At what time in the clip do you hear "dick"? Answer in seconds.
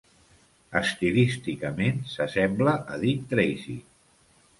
3.05-3.29